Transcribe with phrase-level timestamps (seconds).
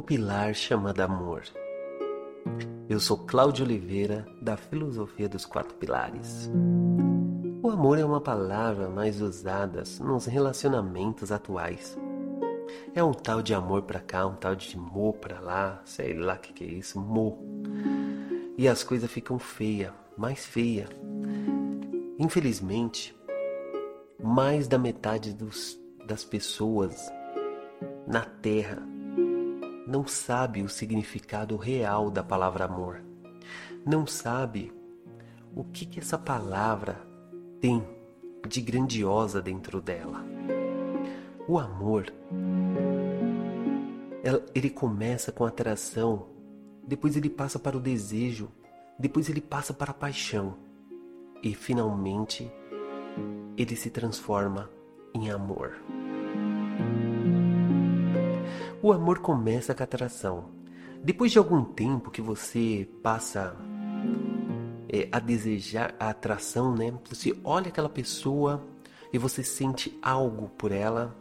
[0.00, 1.42] o pilar chamado amor.
[2.88, 6.50] Eu sou Cláudio Oliveira, da Filosofia dos Quatro Pilares.
[7.62, 11.98] O amor é uma palavra mais usada nos relacionamentos atuais.
[12.94, 16.34] É um tal de amor pra cá, um tal de amor pra lá, sei lá
[16.34, 17.36] o que, que é isso, amor.
[18.56, 20.88] E as coisas ficam feias, mais feia.
[22.18, 23.14] Infelizmente,
[24.18, 27.12] mais da metade dos, das pessoas
[28.06, 28.82] na Terra
[29.90, 33.02] não sabe o significado real da palavra amor.
[33.84, 34.72] Não sabe
[35.52, 37.04] o que, que essa palavra
[37.60, 37.84] tem
[38.48, 40.24] de grandiosa dentro dela.
[41.48, 42.06] O amor,
[44.54, 46.28] ele começa com atração,
[46.86, 48.48] depois ele passa para o desejo,
[48.96, 50.56] depois ele passa para a paixão
[51.42, 52.48] e finalmente
[53.56, 54.70] ele se transforma
[55.12, 55.82] em amor.
[58.82, 60.44] O amor começa com a atração.
[61.04, 63.54] Depois de algum tempo que você passa
[64.88, 66.90] é, a desejar a atração, né?
[67.10, 68.66] Você olha aquela pessoa
[69.12, 71.14] e você sente algo por ela,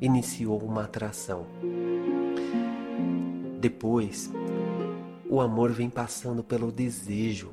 [0.00, 1.46] iniciou uma atração.
[3.60, 4.32] Depois,
[5.28, 7.50] o amor vem passando pelo desejo,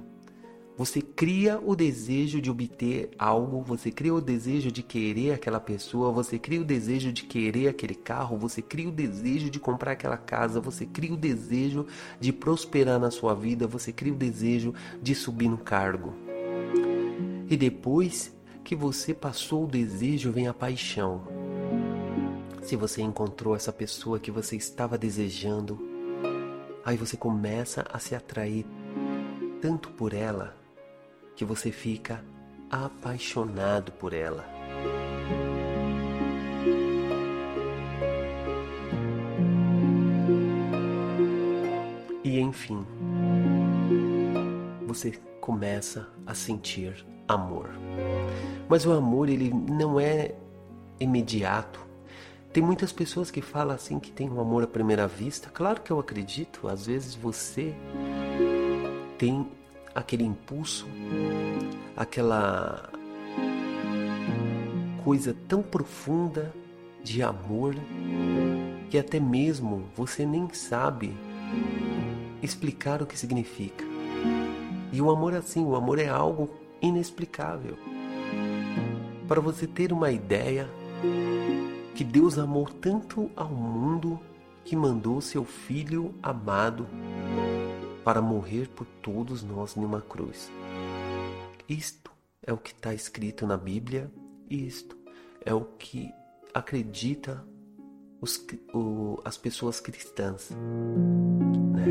[0.77, 6.11] você cria o desejo de obter algo, você cria o desejo de querer aquela pessoa,
[6.11, 10.17] você cria o desejo de querer aquele carro, você cria o desejo de comprar aquela
[10.17, 11.85] casa, você cria o desejo
[12.19, 16.13] de prosperar na sua vida, você cria o desejo de subir no cargo.
[17.49, 21.25] E depois que você passou o desejo, vem a paixão.
[22.63, 25.79] Se você encontrou essa pessoa que você estava desejando,
[26.83, 28.65] aí você começa a se atrair
[29.61, 30.64] tanto por ela
[31.35, 32.23] que você fica
[32.69, 34.45] apaixonado por ela.
[42.23, 42.85] E enfim,
[44.87, 47.69] você começa a sentir amor.
[48.67, 50.33] Mas o amor ele não é
[50.99, 51.79] imediato.
[52.51, 55.49] Tem muitas pessoas que falam assim que tem um amor à primeira vista.
[55.53, 56.67] Claro que eu acredito.
[56.67, 57.75] Às vezes você
[59.17, 59.47] tem
[59.95, 60.85] aquele impulso,
[61.95, 62.89] aquela
[65.05, 66.53] coisa tão profunda
[67.01, 67.73] de amor
[68.89, 71.15] que até mesmo você nem sabe
[72.43, 73.85] explicar o que significa.
[74.91, 76.49] E o amor é assim, o amor é algo
[76.81, 77.77] inexplicável.
[79.27, 80.69] Para você ter uma ideia
[81.95, 84.19] que Deus amou tanto ao mundo
[84.65, 86.87] que mandou seu filho amado
[88.05, 90.49] para morrer por todos nós numa cruz.
[91.67, 92.09] Isto
[92.41, 94.09] é o que está escrito na Bíblia
[94.49, 94.95] isto
[95.43, 96.13] é o que
[96.53, 97.43] acredita
[98.21, 98.43] os,
[98.73, 100.51] o, as pessoas cristãs.
[100.51, 101.85] Né?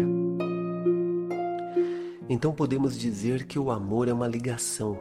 [2.28, 4.98] Então podemos dizer que o amor é uma ligação.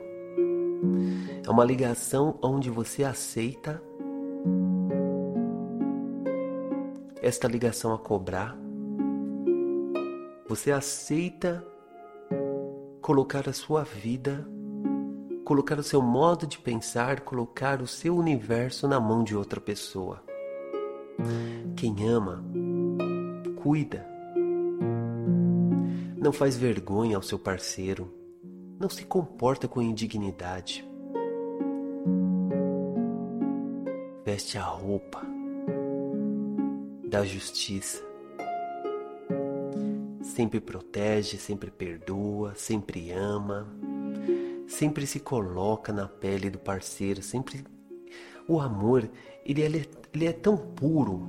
[1.45, 3.81] É uma ligação onde você aceita
[7.21, 8.57] esta ligação a cobrar
[10.55, 11.65] você aceita
[13.01, 14.47] colocar a sua vida,
[15.43, 20.23] colocar o seu modo de pensar, colocar o seu universo na mão de outra pessoa.
[21.75, 22.45] Quem ama,
[23.63, 24.07] cuida.
[26.21, 28.13] Não faz vergonha ao seu parceiro.
[28.79, 30.87] Não se comporta com indignidade.
[34.23, 35.19] Veste a roupa
[37.09, 38.12] da justiça
[40.33, 43.67] sempre protege, sempre perdoa, sempre ama,
[44.67, 47.63] sempre se coloca na pele do parceiro, sempre
[48.47, 49.07] o amor
[49.45, 49.67] ele é,
[50.11, 51.27] ele é tão puro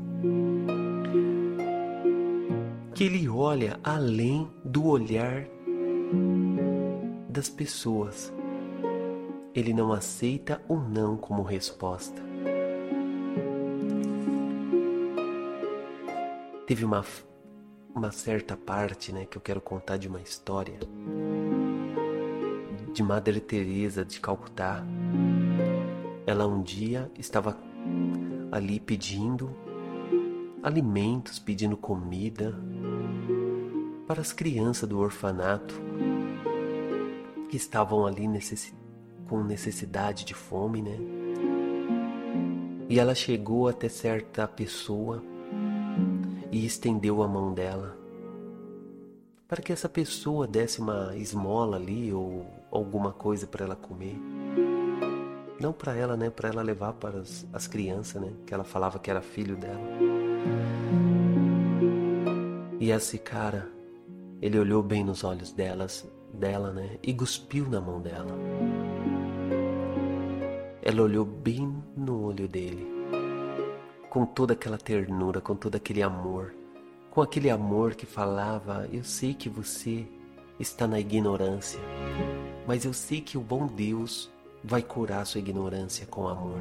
[2.95, 5.47] que ele olha além do olhar
[7.29, 8.33] das pessoas.
[9.55, 12.23] Ele não aceita o não como resposta.
[16.67, 17.05] Teve uma
[17.95, 20.79] uma certa parte, né, que eu quero contar de uma história
[22.93, 24.85] de Madre Teresa de Calcutá.
[26.27, 27.57] Ela um dia estava
[28.51, 29.55] ali pedindo
[30.63, 32.59] alimentos, pedindo comida
[34.09, 35.75] para as crianças do orfanato
[37.49, 38.75] que estavam ali necess...
[39.29, 40.99] com necessidade de fome, né?
[42.89, 45.23] E ela chegou até certa pessoa
[46.55, 47.97] e estendeu a mão dela
[49.49, 54.17] para que essa pessoa desse uma esmola ali ou alguma coisa para ela comer.
[55.61, 56.31] Não para ela, né?
[56.31, 58.33] Para ela levar para as, as crianças, né?
[58.47, 59.81] Que ela falava que era filho dela.
[62.79, 63.69] E esse cara,
[64.41, 66.99] ele olhou bem nos olhos delas, dela, né?
[67.03, 68.33] E cuspiu na mão dela.
[70.83, 72.94] Ela olhou bem no olho dele,
[74.15, 76.55] com toda aquela ternura, com todo aquele amor,
[77.11, 80.07] com aquele amor que falava: Eu sei que você
[80.61, 81.81] está na ignorância,
[82.65, 84.31] mas eu sei que o bom Deus
[84.63, 86.61] vai curar sua ignorância com amor.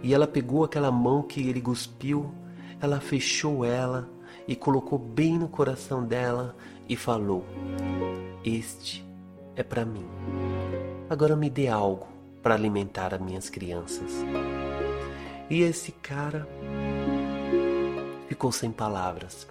[0.00, 2.32] E ela pegou aquela mão que ele cuspiu,
[2.80, 4.08] ela fechou ela
[4.46, 6.54] e colocou bem no coração dela
[6.88, 7.44] e falou:
[8.44, 9.04] Este
[9.56, 10.06] é para mim.
[11.10, 12.06] Agora me dê algo
[12.44, 14.24] para alimentar as minhas crianças.
[15.50, 16.46] E esse cara
[18.28, 19.48] ficou sem palavras,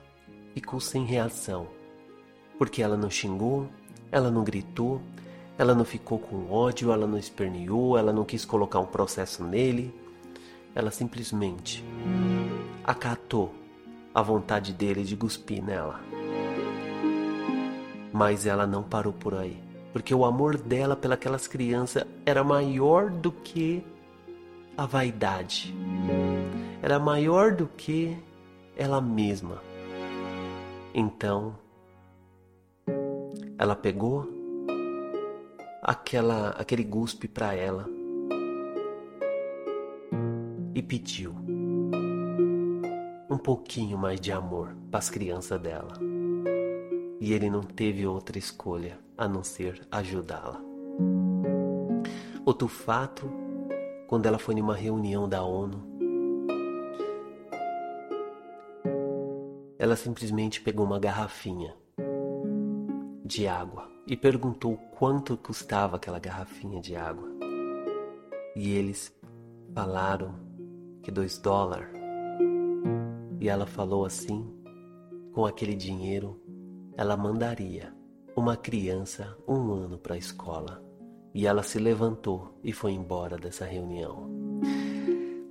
[0.54, 1.66] ficou sem reação,
[2.60, 3.68] porque ela não xingou,
[4.12, 5.02] ela não gritou,
[5.58, 9.92] ela não ficou com ódio, ela não esperneou, ela não quis colocar um processo nele.
[10.76, 11.84] Ela simplesmente
[12.84, 13.52] acatou
[14.14, 16.00] a vontade dele de cuspir nela.
[18.14, 19.58] Mas ela não parou por aí,
[19.92, 23.84] porque o amor dela pelas crianças era maior do que
[24.78, 25.74] a vaidade,
[26.84, 28.16] era maior do que
[28.76, 29.60] ela mesma.
[30.94, 31.58] Então,
[33.58, 34.28] ela pegou
[35.82, 37.90] aquela aquele guspe para ela
[40.76, 41.34] e pediu
[43.30, 45.94] um pouquinho mais de amor para as crianças dela.
[47.20, 50.62] E ele não teve outra escolha a não ser ajudá-la.
[52.46, 53.30] Outro fato,
[54.08, 55.84] quando ela foi numa reunião da ONU,
[59.78, 61.76] ela simplesmente pegou uma garrafinha
[63.24, 67.28] de água e perguntou quanto custava aquela garrafinha de água.
[68.56, 69.14] E eles
[69.76, 70.34] falaram
[71.04, 71.90] que dois dólares.
[73.40, 74.50] E ela falou assim:
[75.34, 76.42] com aquele dinheiro,
[76.96, 77.94] ela mandaria
[78.36, 80.87] uma criança um ano para a escola.
[81.38, 84.28] E ela se levantou e foi embora dessa reunião.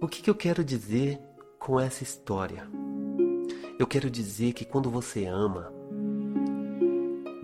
[0.00, 1.20] O que, que eu quero dizer
[1.60, 2.68] com essa história?
[3.78, 5.72] Eu quero dizer que quando você ama,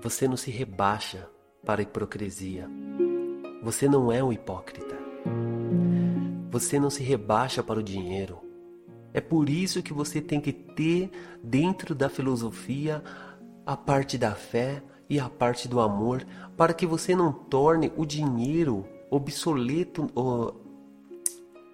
[0.02, 1.30] você não se rebaixa
[1.64, 2.68] para a hipocrisia.
[3.62, 4.98] Você não é um hipócrita.
[6.50, 8.40] Você não se rebaixa para o dinheiro.
[9.14, 11.12] É por isso que você tem que ter
[11.44, 13.04] dentro da filosofia
[13.64, 16.26] a parte da fé e a parte do amor,
[16.56, 20.10] para que você não torne o dinheiro obsoleto,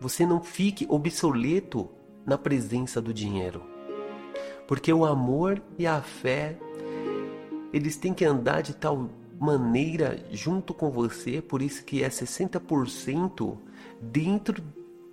[0.01, 1.89] você não fique obsoleto
[2.27, 3.63] na presença do dinheiro.
[4.67, 6.59] Porque o amor e a fé
[7.73, 9.09] eles têm que andar de tal
[9.39, 13.57] maneira junto com você, por isso que é 60%
[14.01, 14.61] dentro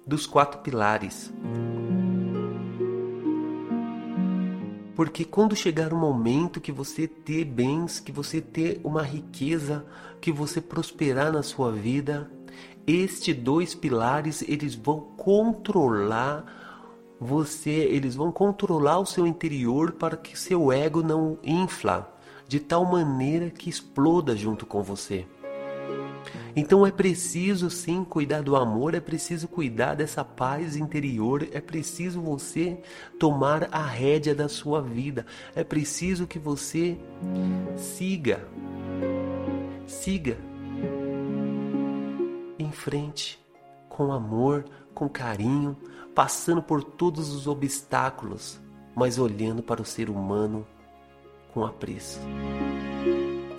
[0.04, 1.32] dos quatro pilares.
[4.96, 9.86] Porque quando chegar o momento que você ter bens, que você ter uma riqueza,
[10.22, 12.32] que você prosperar na sua vida,
[12.88, 16.46] estes dois pilares eles vão controlar
[17.20, 22.14] você, eles vão controlar o seu interior para que seu ego não infla
[22.48, 25.26] de tal maneira que exploda junto com você.
[26.56, 32.22] Então é preciso sim cuidar do amor, é preciso cuidar dessa paz interior, é preciso
[32.22, 32.82] você
[33.20, 36.98] tomar a rédea da sua vida, é preciso que você
[37.76, 38.48] siga,
[39.86, 40.38] siga
[42.58, 43.40] em frente
[43.90, 45.78] com amor, com carinho,
[46.14, 48.60] passando por todos os obstáculos,
[48.96, 50.66] mas olhando para o ser humano
[51.54, 52.20] com apreço.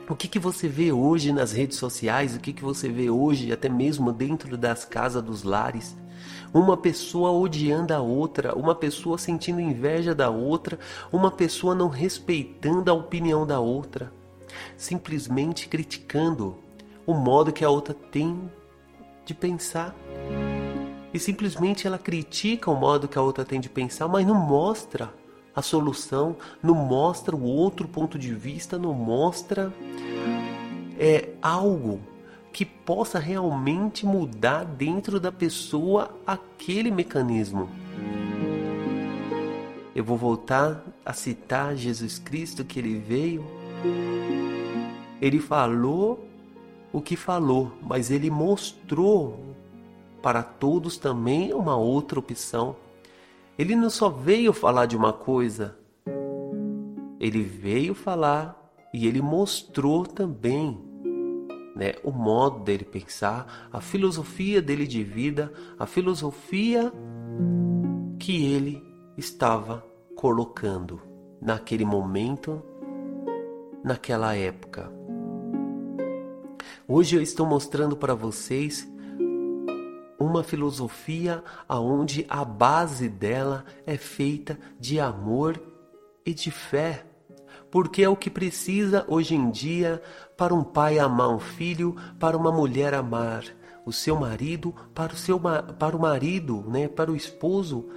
[0.09, 2.37] O que, que você vê hoje nas redes sociais?
[2.37, 5.97] O que, que você vê hoje, até mesmo dentro das casas dos lares?
[6.55, 10.79] Uma pessoa odiando a outra, uma pessoa sentindo inveja da outra,
[11.11, 14.13] uma pessoa não respeitando a opinião da outra,
[14.77, 16.57] simplesmente criticando
[17.05, 18.49] o modo que a outra tem
[19.25, 19.93] de pensar.
[21.13, 25.13] E simplesmente ela critica o modo que a outra tem de pensar, mas não mostra
[25.57, 29.73] a solução, não mostra o outro ponto de vista, não mostra
[30.99, 31.99] é, algo
[32.53, 37.71] que possa realmente mudar dentro da pessoa aquele mecanismo.
[39.95, 43.43] Eu vou voltar a citar Jesus Cristo que ele veio.
[45.23, 46.29] Ele falou
[46.93, 49.55] o que falou, mas ele mostrou
[50.23, 52.77] para todos também uma outra opção.
[53.59, 55.79] Ele não só veio falar de uma coisa,
[57.19, 58.55] ele veio falar
[58.93, 60.79] e ele mostrou também
[61.75, 66.93] né, o modo dele pensar, a filosofia dele de vida, a filosofia
[68.19, 68.83] que ele
[69.17, 69.85] estava
[70.15, 71.01] colocando
[71.41, 72.63] naquele momento,
[73.83, 74.91] naquela época.
[76.89, 78.89] Hoje eu estou mostrando para vocês
[80.19, 85.61] uma filosofia aonde a base dela é feita de amor
[86.25, 87.05] e de fé.
[87.71, 90.03] Porque é o que precisa hoje em dia
[90.37, 93.45] para um pai amar um filho, para uma mulher amar
[93.85, 95.39] o seu marido, para o seu
[95.79, 97.89] para o marido, né, para o esposo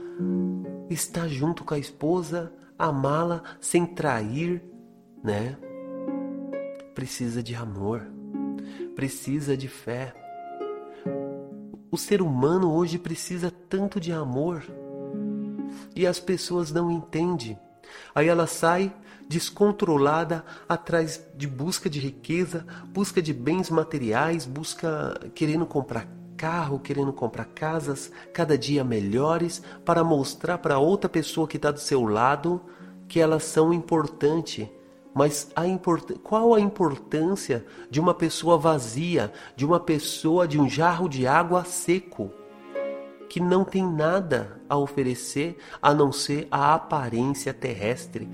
[0.90, 4.62] estar junto com a esposa, amá-la sem trair,
[5.24, 5.58] né?
[6.94, 8.06] Precisa de amor,
[8.96, 10.14] precisa de fé.
[11.92, 14.64] O ser humano hoje precisa tanto de amor
[15.96, 17.58] e as pessoas não entendem.
[18.14, 18.94] Aí ela sai
[19.28, 27.12] descontrolada atrás de busca de riqueza, busca de bens materiais, busca querendo comprar carro, querendo
[27.12, 32.62] comprar casas cada dia melhores para mostrar para outra pessoa que está do seu lado
[33.08, 34.70] que elas são importantes
[35.14, 36.14] mas a import...
[36.24, 41.64] qual a importância de uma pessoa vazia, de uma pessoa de um jarro de água
[41.64, 42.32] seco,
[43.28, 48.30] que não tem nada a oferecer a não ser a aparência terrestre?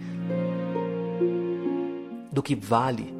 [2.31, 3.13] Do que vale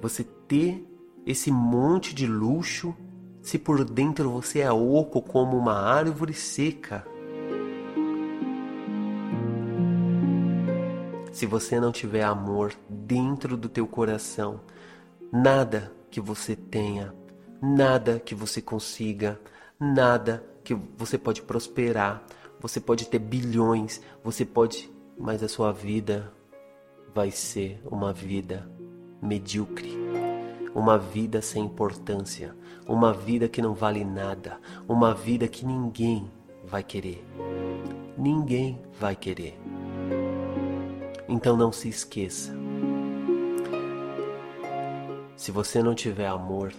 [0.00, 0.86] você ter
[1.26, 2.94] esse monte de luxo
[3.40, 7.13] se por dentro você é oco como uma árvore seca?
[11.34, 14.60] Se você não tiver amor dentro do teu coração,
[15.32, 17.12] nada que você tenha,
[17.60, 19.40] nada que você consiga,
[19.78, 22.22] nada que você pode prosperar,
[22.60, 24.88] você pode ter bilhões, você pode,
[25.18, 26.32] mas a sua vida
[27.12, 28.70] vai ser uma vida
[29.20, 29.92] medíocre,
[30.72, 32.54] uma vida sem importância,
[32.86, 36.30] uma vida que não vale nada, uma vida que ninguém
[36.64, 37.24] vai querer.
[38.16, 39.58] Ninguém vai querer.
[41.28, 42.52] Então não se esqueça.
[45.36, 46.72] Se você não tiver amor,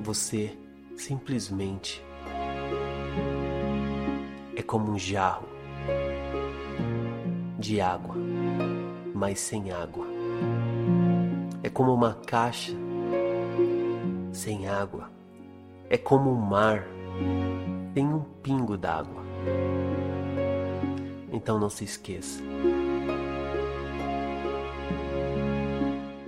[0.00, 0.56] você
[0.96, 2.04] simplesmente
[4.56, 5.48] é como um jarro
[7.58, 8.16] de água,
[9.14, 10.06] mas sem água.
[11.62, 12.72] É como uma caixa
[14.32, 15.10] sem água.
[15.88, 16.86] É como um mar
[17.94, 19.22] sem um pingo d'água.
[21.32, 22.42] Então não se esqueça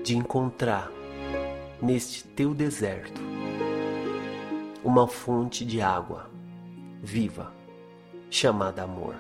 [0.02, 0.90] de encontrar
[1.80, 3.20] neste teu deserto
[4.84, 6.30] uma fonte de água
[7.02, 7.52] viva
[8.28, 9.14] chamada amor,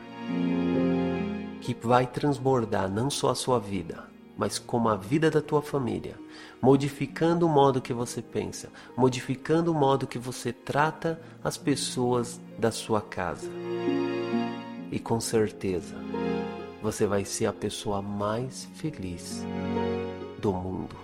[1.60, 4.04] que vai transbordar não só a sua vida,
[4.36, 6.16] mas como a vida da tua família,
[6.60, 12.70] modificando o modo que você pensa, modificando o modo que você trata as pessoas da
[12.70, 13.48] sua casa.
[14.94, 15.96] E com certeza
[16.80, 19.42] você vai ser a pessoa mais feliz
[20.40, 20.94] do mundo,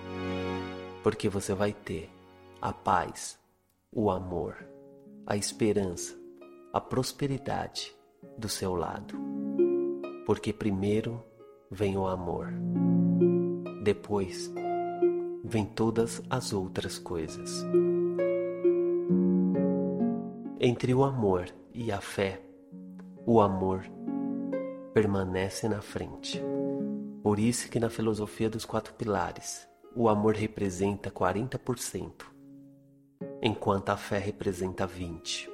[1.02, 2.08] porque você vai ter
[2.62, 3.36] a paz,
[3.90, 4.64] o amor,
[5.26, 6.16] a esperança,
[6.72, 7.92] a prosperidade
[8.38, 9.18] do seu lado.
[10.24, 11.20] Porque primeiro
[11.68, 12.46] vem o amor,
[13.82, 14.52] depois
[15.42, 17.64] vem todas as outras coisas.
[20.60, 22.40] Entre o amor e a fé,
[23.32, 23.84] o amor
[24.92, 26.42] permanece na frente.
[27.22, 32.24] Por isso que na filosofia dos quatro pilares, o amor representa 40%,
[33.40, 35.48] enquanto a fé representa 20%.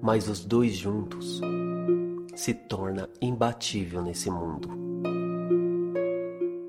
[0.00, 1.40] Mas os dois juntos
[2.36, 4.68] se torna imbatível nesse mundo.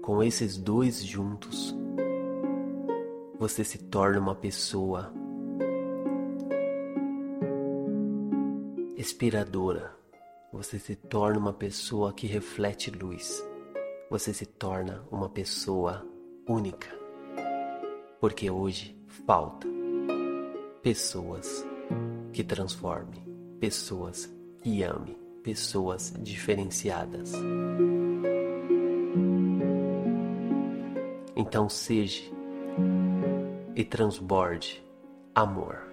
[0.01, 1.77] Com esses dois juntos,
[3.38, 5.13] você se torna uma pessoa
[8.98, 9.96] inspiradora.
[10.51, 13.46] Você se torna uma pessoa que reflete luz.
[14.10, 16.04] Você se torna uma pessoa
[16.48, 16.88] única.
[18.20, 19.68] Porque hoje falta
[20.82, 21.63] pessoas
[22.34, 23.24] que transformem,
[23.60, 24.27] pessoas
[24.63, 27.34] que amem, pessoas diferenciadas.
[31.36, 32.24] Então seja
[33.75, 34.84] e transborde
[35.36, 35.87] amor.